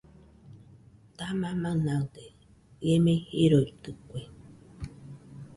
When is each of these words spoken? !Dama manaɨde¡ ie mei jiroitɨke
!Dama 1.17 1.49
manaɨde¡ 1.61 2.25
ie 2.87 2.95
mei 3.03 3.19
jiroitɨke 3.37 4.19